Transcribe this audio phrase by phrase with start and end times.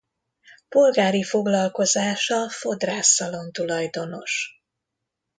[0.69, 4.61] Polgári foglalkozása fodrász-szalon tulajdonos.